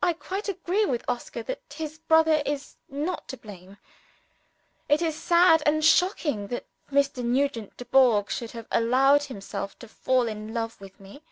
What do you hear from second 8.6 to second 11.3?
allowed himself to fall in love with me.